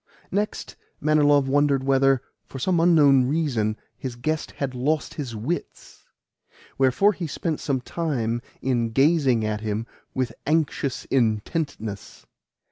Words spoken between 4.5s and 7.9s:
had lost his wits; wherefore he spent some